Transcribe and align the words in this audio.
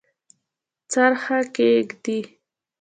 څرخه 0.91 1.37
کښیږدي 1.55 2.19